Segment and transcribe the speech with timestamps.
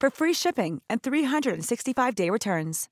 [0.00, 2.86] for free shipping and 365-day returns.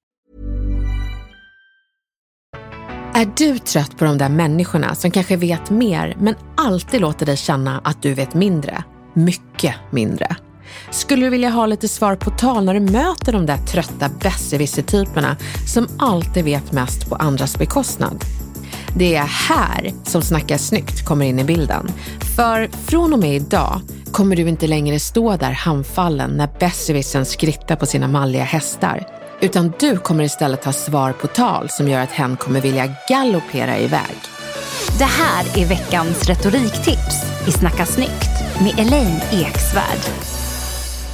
[3.14, 7.36] Är du trött på de där människorna som kanske vet mer men alltid låter dig
[7.36, 8.84] känna att du vet mindre?
[9.14, 10.36] Mycket mindre.
[10.91, 15.36] Skulle du vilja ha lite svar på tal när du möter de där trötta besserwisser-typerna
[15.66, 18.24] som alltid vet mest på andras bekostnad?
[18.96, 21.90] Det är här som Snacka snyggt kommer in i bilden.
[22.36, 23.80] För från och med idag
[24.12, 29.06] kommer du inte längre stå där handfallen när besserwissern skrittar på sina malliga hästar.
[29.41, 33.79] Utan du kommer istället ha svar på tal som gör att hen kommer vilja galoppera
[33.79, 34.17] iväg.
[34.98, 40.29] Det här är veckans retoriktips i Snacka snyggt med Elaine Eksvärd.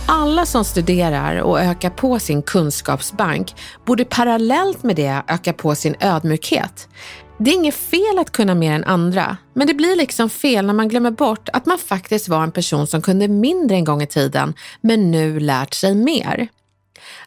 [0.06, 5.95] Alla som studerar och ökar på sin kunskapsbank borde parallellt med det öka på sin
[6.00, 6.89] ödmjukhet.
[7.38, 10.74] Det är inget fel att kunna mer än andra, men det blir liksom fel när
[10.74, 14.06] man glömmer bort att man faktiskt var en person som kunde mindre en gång i
[14.06, 16.48] tiden, men nu lärt sig mer.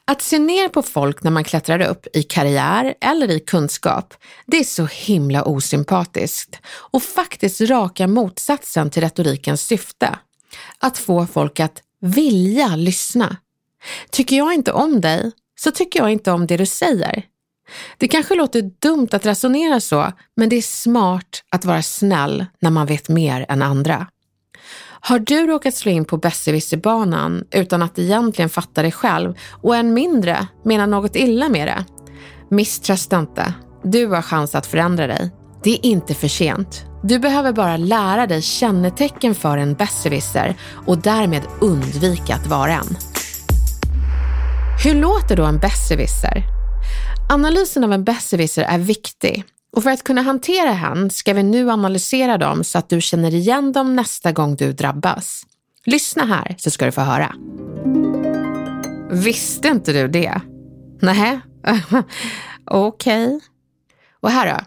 [0.05, 4.13] Att se ner på folk när man klättrar upp i karriär eller i kunskap,
[4.45, 10.19] det är så himla osympatiskt och faktiskt raka motsatsen till retorikens syfte.
[10.79, 13.37] Att få folk att vilja lyssna.
[14.09, 17.23] Tycker jag inte om dig, så tycker jag inte om det du säger.
[17.97, 22.69] Det kanske låter dumt att resonera så, men det är smart att vara snäll när
[22.69, 24.07] man vet mer än andra.
[24.99, 29.93] Har du råkat slå in på besserwisserbanan utan att egentligen fatta det själv och än
[29.93, 31.85] mindre mena något illa med det?
[32.49, 33.53] Misströsta inte.
[33.83, 35.31] Du har chans att förändra dig.
[35.63, 36.83] Det är inte för sent.
[37.03, 42.97] Du behöver bara lära dig kännetecken för en besserwisser och därmed undvika att vara en.
[44.83, 46.56] Hur låter då en besserwisser?
[47.29, 51.71] Analysen av en besserwisser är viktig och för att kunna hantera hen ska vi nu
[51.71, 55.43] analysera dem så att du känner igen dem nästa gång du drabbas.
[55.85, 57.35] Lyssna här så ska du få höra.
[59.11, 60.41] Visste inte du det?
[61.01, 61.39] Nej,
[62.65, 63.27] okej.
[63.27, 63.39] Okay.
[64.19, 64.65] Och här då?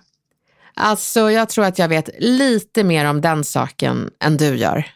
[0.74, 4.86] Alltså, jag tror att jag vet lite mer om den saken än du gör.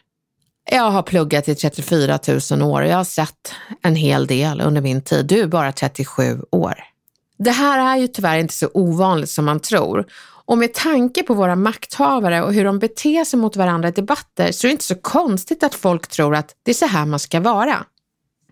[0.71, 2.19] Jag har pluggat i 34
[2.51, 5.25] 000 år och jag har sett en hel del under min tid.
[5.25, 6.94] Du är bara 37 år.
[7.37, 10.05] Det här är ju tyvärr inte så ovanligt som man tror.
[10.47, 14.51] Och med tanke på våra makthavare och hur de beter sig mot varandra i debatter
[14.51, 17.19] så är det inte så konstigt att folk tror att det är så här man
[17.19, 17.85] ska vara.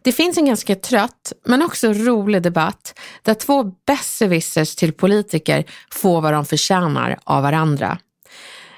[0.02, 6.22] Det finns en ganska trött, men också rolig debatt där två besserwissers till politiker får
[6.22, 7.98] vad de förtjänar av varandra.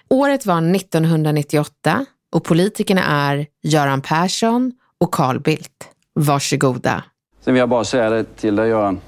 [0.10, 5.90] Året var 1998 och politikerna är Göran Persson och Carl Bildt.
[6.14, 7.04] Varsågoda.
[7.42, 9.00] Sen vill jag bara säga det till dig Göran,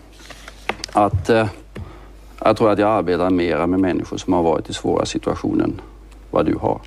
[0.97, 1.47] att eh,
[2.43, 5.81] jag tror att jag arbetar mera med människor som har varit i svåra situationer än
[6.31, 6.79] vad du har.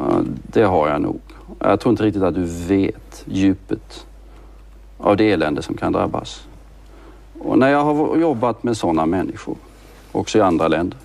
[0.00, 1.20] Eh, det har jag nog.
[1.58, 4.06] Jag tror inte riktigt att du vet djupet
[4.98, 6.46] av det elände som kan drabbas.
[7.38, 9.56] Och när jag har jobbat med sådana människor,
[10.12, 10.98] också i andra länder,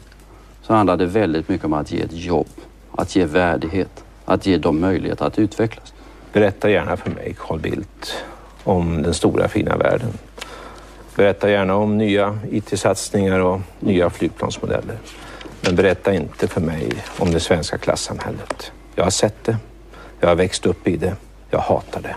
[0.61, 2.47] så handlar det väldigt mycket om att ge ett jobb,
[2.91, 5.93] att ge värdighet, att ge dem möjlighet att utvecklas.
[6.33, 8.23] Berätta gärna för mig, Carl Bildt,
[8.63, 10.09] om den stora fina världen.
[11.17, 14.97] Berätta gärna om nya IT-satsningar och nya flygplansmodeller.
[15.61, 18.71] Men berätta inte för mig om det svenska klassamhället.
[18.95, 19.57] Jag har sett det.
[20.19, 21.15] Jag har växt upp i det.
[21.49, 22.15] Jag hatar det.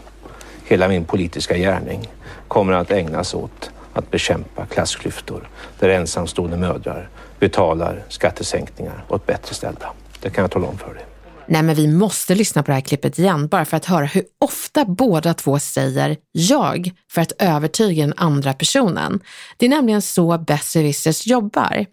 [0.65, 2.09] Hela min politiska gärning
[2.49, 5.49] kommer att ägnas åt att bekämpa klassklyftor
[5.79, 7.09] där ensamstående mödrar
[7.39, 9.93] betalar skattesänkningar åt bättre ställda.
[10.21, 11.05] Det kan jag tala om för dig.
[11.51, 14.25] Nej, men vi måste lyssna på det här klippet igen bara för att höra hur
[14.39, 19.21] ofta båda två säger jag för att övertyga den andra personen.
[19.57, 21.87] Det är nämligen så besserwissers jobbar.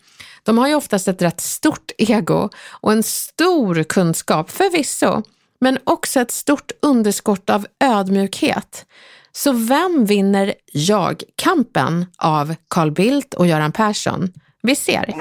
[0.44, 5.24] De har ju oftast ett rätt stort ego och en stor kunskap förvisso,
[5.60, 8.86] men också ett stort underskott av ödmjukhet.
[9.32, 14.34] Så vem vinner jag-kampen av Carl Bildt och Göran Persson?
[14.62, 15.14] Vi ser.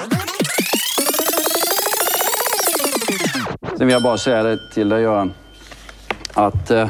[3.77, 5.33] Sen vill jag bara säga det till dig Göran,
[6.35, 6.89] att eh,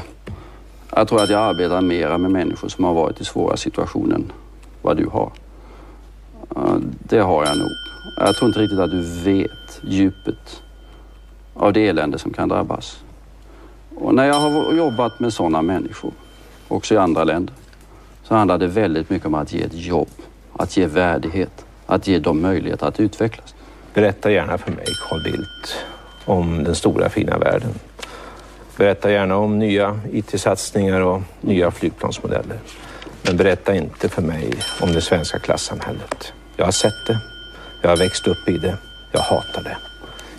[0.94, 4.32] jag tror att jag arbetar mera med människor som har varit i svåra situationer än
[4.82, 5.32] vad du har.
[6.56, 7.70] Eh, det har jag nog.
[8.16, 10.62] Jag tror inte riktigt att du vet djupet
[11.54, 13.02] av det elände som kan drabbas.
[13.94, 16.12] Och när jag har jobbat med sådana människor,
[16.68, 17.54] också i andra länder,
[18.22, 20.10] så handlar det väldigt mycket om att ge ett jobb,
[20.52, 23.54] att ge värdighet, att ge dem möjlighet att utvecklas.
[23.94, 25.86] Berätta gärna för mig, Carl Bildt,
[26.26, 27.74] om den stora fina världen.
[28.76, 32.58] Berätta gärna om nya IT-satsningar och nya flygplansmodeller.
[33.22, 36.32] Men berätta inte för mig om det svenska klassamhället.
[36.56, 37.18] Jag har sett det.
[37.82, 38.76] Jag har växt upp i det.
[39.12, 39.76] Jag hatar det.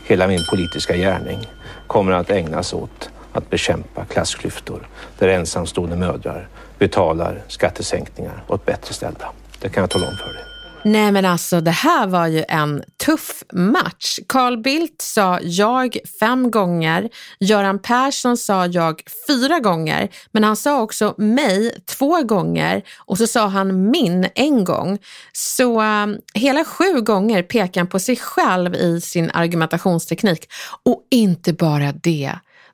[0.03, 1.39] Hela min politiska gärning
[1.87, 4.87] kommer att ägnas åt att bekämpa klassklyftor
[5.19, 6.47] där ensamstående mödrar
[6.79, 9.31] betalar skattesänkningar åt bättre ställda.
[9.61, 10.46] Det kan jag tala om för dig.
[10.83, 14.19] Nej men alltså det här var ju en tuff match.
[14.27, 17.09] Carl Bildt sa jag fem gånger,
[17.39, 23.27] Göran Persson sa jag fyra gånger, men han sa också mig två gånger och så
[23.27, 24.99] sa han min en gång.
[25.33, 30.51] Så um, hela sju gånger pekar han på sig själv i sin argumentationsteknik.
[30.83, 32.33] Och inte bara det,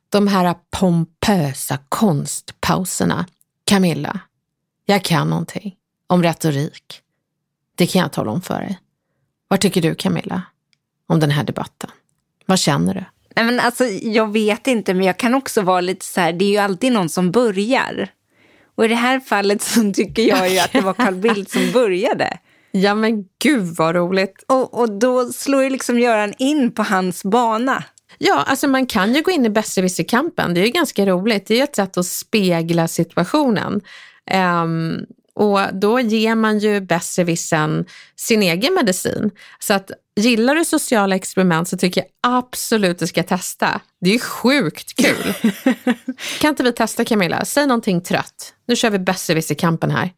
[0.09, 3.25] de här pompösa konstpauserna.
[3.65, 4.19] Camilla,
[4.85, 5.75] jag kan någonting
[6.07, 7.02] om retorik.
[7.75, 8.79] Det kan jag tala om för dig.
[9.47, 10.41] Vad tycker du Camilla
[11.07, 11.89] om den här debatten?
[12.45, 13.03] Vad känner du?
[13.35, 16.45] Nej, men alltså, jag vet inte, men jag kan också vara lite så här, det
[16.45, 18.07] är ju alltid någon som börjar.
[18.75, 21.71] Och i det här fallet så tycker jag ju att det var Carl Bildt som
[21.71, 22.37] började.
[22.71, 24.43] Ja men gud vad roligt.
[24.47, 27.83] Och, och då slår ju liksom Göran in på hans bana.
[28.17, 30.53] Ja, alltså man kan ju gå in i besserwisser-kampen.
[30.53, 31.47] Det är ju ganska roligt.
[31.47, 33.81] Det är ju ett sätt att spegla situationen.
[34.63, 35.05] Um,
[35.35, 37.85] och då ger man ju besserwissern
[38.15, 39.31] sin egen medicin.
[39.59, 43.81] Så att gillar du sociala experiment så tycker jag absolut du ska testa.
[44.01, 45.33] Det är ju sjukt kul.
[46.39, 47.45] kan inte vi testa Camilla?
[47.45, 48.53] Säg någonting trött.
[48.68, 50.13] Nu kör vi besserwisser-kampen här.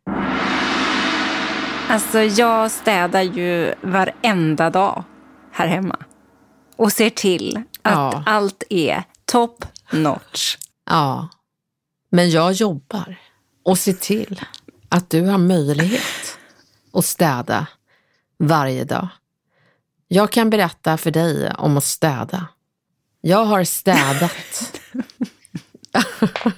[1.89, 5.03] Alltså jag städar ju varenda dag
[5.51, 5.97] här hemma.
[6.75, 8.23] Och ser till att ja.
[8.25, 10.57] allt är top notch.
[10.89, 11.29] Ja,
[12.11, 13.15] men jag jobbar
[13.63, 14.41] och ser till
[14.89, 16.37] att du har möjlighet
[16.93, 17.67] att städa
[18.39, 19.07] varje dag.
[20.07, 22.47] Jag kan berätta för dig om att städa.
[23.21, 24.79] Jag har städat.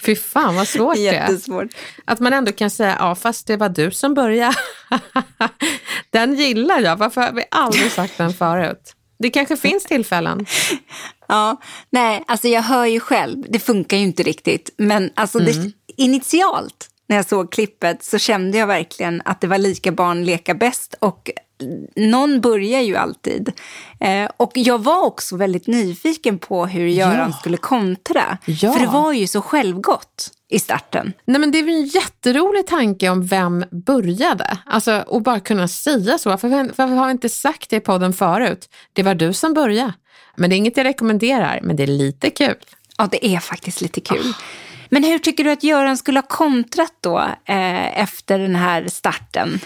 [0.00, 1.38] Fy fan vad svårt det är.
[2.04, 4.56] Att man ändå kan säga, ja fast det var du som började.
[6.10, 8.94] den gillar jag, varför har vi aldrig sagt den förut?
[9.18, 10.46] Det kanske finns tillfällen.
[11.28, 11.60] Ja,
[11.90, 14.70] nej, alltså jag hör ju själv, det funkar ju inte riktigt.
[14.76, 15.62] Men alltså mm.
[15.62, 20.24] det, initialt när jag såg klippet så kände jag verkligen att det var lika barn
[20.24, 20.94] leka bäst.
[20.98, 21.30] Och
[21.96, 23.52] någon börjar ju alltid.
[24.00, 27.38] Eh, och jag var också väldigt nyfiken på hur Göran ja.
[27.38, 28.38] skulle kontra.
[28.46, 28.72] Ja.
[28.72, 31.12] För det var ju så självgott i starten.
[31.24, 34.58] Nej, men det är en jätterolig tanke om vem började.
[34.66, 36.30] Alltså, och bara kunna säga så.
[36.30, 38.68] Varför, varför har vi inte sagt det i podden förut?
[38.92, 39.92] Det var du som började.
[40.36, 42.56] Men det är inget jag rekommenderar, men det är lite kul.
[42.98, 44.26] Ja, det är faktiskt lite kul.
[44.26, 44.36] Oh.
[44.94, 49.60] Men hur tycker du att Göran skulle ha kontrat då eh, efter den här starten?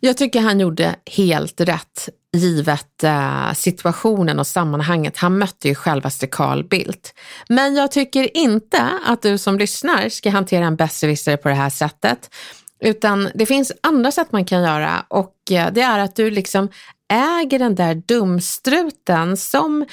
[0.00, 5.16] Jag tycker han gjorde helt rätt givet eh, situationen och sammanhanget.
[5.16, 7.14] Han mötte ju självaste Carl Bildt.
[7.48, 11.70] Men jag tycker inte att du som lyssnar ska hantera en besserwisser på det här
[11.70, 12.34] sättet.
[12.80, 16.68] Utan det finns andra sätt man kan göra och eh, det är att du liksom
[17.12, 19.86] äger den där dumstruten som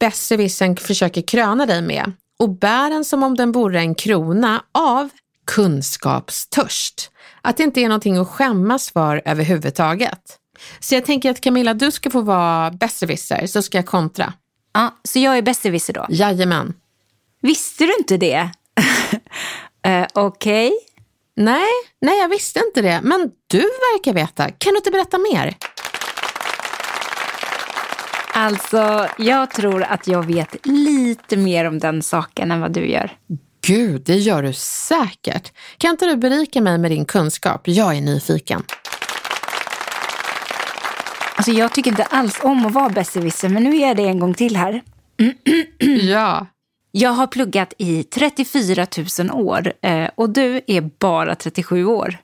[0.00, 2.12] besserwissern försöker kröna dig med
[2.42, 5.08] och bär den som om den vore en krona av
[5.46, 7.10] kunskapstörst.
[7.42, 10.38] Att det inte är någonting att skämmas för överhuvudtaget.
[10.80, 14.32] Så jag tänker att Camilla, du ska få vara besserwisser så ska jag kontra.
[14.72, 16.06] Ja, så jag är besserwisser då?
[16.08, 16.74] Jajamän.
[17.40, 18.50] Visste du inte det?
[19.86, 20.68] uh, Okej.
[20.68, 20.78] Okay.
[21.36, 21.70] Nej,
[22.00, 23.00] nej, jag visste inte det.
[23.02, 24.50] Men du verkar veta.
[24.50, 25.56] Kan du inte berätta mer?
[28.34, 33.16] Alltså, jag tror att jag vet lite mer om den saken än vad du gör.
[33.66, 35.52] Gud, det gör du säkert.
[35.78, 37.68] Kan inte du berika mig med din kunskap?
[37.68, 38.62] Jag är nyfiken.
[41.36, 44.18] Alltså, jag tycker inte alls om att vara besserwisser, men nu är jag det en
[44.18, 44.82] gång till här.
[46.02, 46.46] ja.
[46.90, 48.86] Jag har pluggat i 34
[49.18, 52.18] 000 år eh, och du är bara 37 år.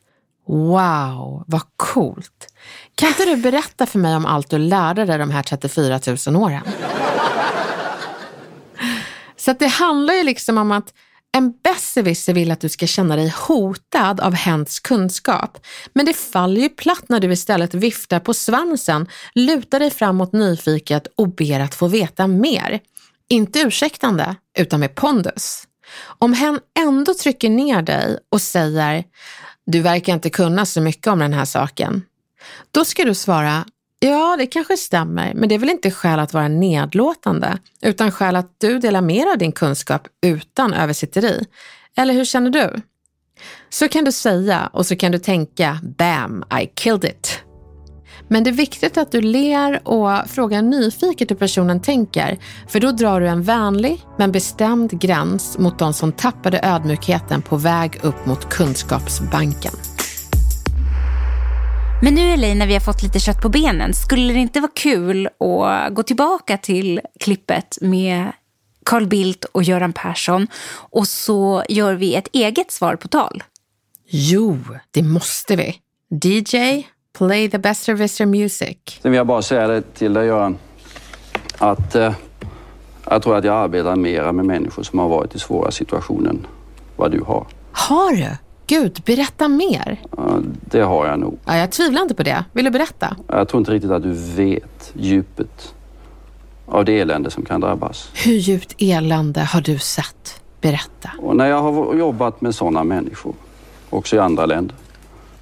[0.48, 2.54] Wow, vad coolt.
[2.94, 6.42] Kan inte du berätta för mig om allt du lärde dig de här 34 000
[6.42, 6.62] åren?
[9.36, 10.94] Så det handlar ju liksom om att
[11.32, 15.58] En besserwisser vill att du ska känna dig hotad av hens kunskap,
[15.92, 21.06] men det faller ju platt när du istället viftar på svansen, lutar dig framåt nyfiket
[21.16, 22.80] och ber att få veta mer.
[23.28, 25.64] Inte ursäktande, utan med pondus.
[26.18, 29.04] Om hen ändå trycker ner dig och säger
[29.70, 32.02] du verkar inte kunna så mycket om den här saken.
[32.70, 33.64] Då ska du svara
[34.00, 38.36] Ja, det kanske stämmer, men det är väl inte skäl att vara nedlåtande, utan skäl
[38.36, 41.44] att du delar mer av din kunskap utan översitteri.
[41.96, 42.74] Eller hur känner du?
[43.68, 47.37] Så kan du säga och så kan du tänka “Bam, I killed it”.
[48.28, 52.92] Men det är viktigt att du ler och frågar nyfiket hur personen tänker, för då
[52.92, 58.26] drar du en vänlig men bestämd gräns mot de som tappade ödmjukheten på väg upp
[58.26, 59.72] mot kunskapsbanken.
[62.02, 64.72] Men nu Elaine, när vi har fått lite kött på benen, skulle det inte vara
[64.74, 68.32] kul att gå tillbaka till klippet med
[68.84, 70.46] Carl Bildt och Göran Persson
[70.90, 73.42] och så gör vi ett eget svar på tal?
[74.10, 74.58] Jo,
[74.90, 75.76] det måste vi.
[76.22, 76.82] DJ,
[77.18, 78.78] play the best of music.
[79.02, 80.58] Sen vill jag bara säga det till dig Göran,
[81.58, 82.12] att eh,
[83.10, 86.46] jag tror att jag arbetar mera med människor som har varit i svåra situationer än
[86.96, 87.46] vad du har.
[87.72, 88.28] Har du?
[88.66, 90.00] Gud, berätta mer.
[90.16, 90.38] Ja,
[90.70, 91.38] det har jag nog.
[91.44, 92.44] Ja, jag tvivlar inte på det.
[92.52, 93.16] Vill du berätta?
[93.28, 95.74] Jag tror inte riktigt att du vet djupet
[96.66, 98.10] av det elände som kan drabbas.
[98.14, 100.42] Hur djupt elände har du sett?
[100.60, 101.10] Berätta.
[101.22, 103.34] Och när jag har jobbat med sådana människor,
[103.90, 104.76] också i andra länder,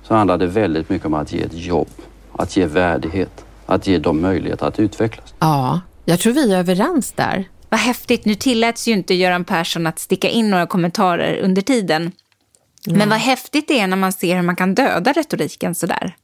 [0.08, 1.88] så handlar det väldigt mycket om att ge ett jobb,
[2.32, 5.34] att ge värdighet, att ge dem möjlighet att utvecklas.
[5.38, 7.44] Ja, jag tror vi är överens där.
[7.68, 8.24] Vad häftigt.
[8.24, 12.12] Nu tilläts ju inte Göran Persson att sticka in några kommentarer under tiden.
[12.86, 16.16] Men vad häftigt det är när man ser hur man kan döda retoriken sådär.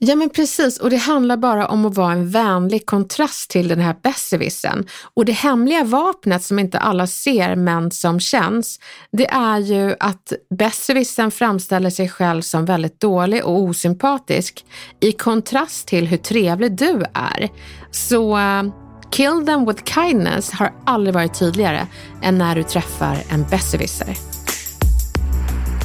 [0.00, 3.80] Ja men precis och det handlar bara om att vara en vänlig kontrast till den
[3.80, 4.86] här besserwissern.
[5.14, 8.80] Och det hemliga vapnet som inte alla ser men som känns,
[9.12, 14.64] det är ju att besserwissern framställer sig själv som väldigt dålig och osympatisk
[15.00, 17.48] i kontrast till hur trevlig du är.
[17.90, 18.62] Så uh,
[19.10, 21.86] kill them with kindness har aldrig varit tydligare
[22.22, 24.37] än när du träffar en besserwisser.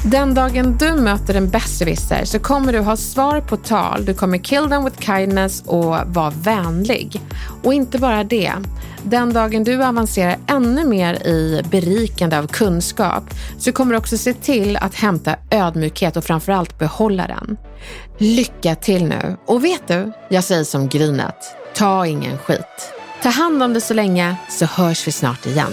[0.06, 4.38] Den dagen du möter en besserwisser så kommer du ha svar på tal, du kommer
[4.38, 7.20] kill them with kindness och vara vänlig.
[7.62, 8.52] Och inte bara det.
[9.02, 13.24] Den dagen du avancerar ännu mer i berikande av kunskap
[13.58, 17.56] så kommer du också se till att hämta ödmjukhet och framförallt behålla den.
[18.18, 19.36] Lycka till nu!
[19.46, 22.92] Och vet du, jag säger som Grynet, ta ingen skit.
[23.22, 25.72] Ta hand om dig så länge så hörs vi snart igen.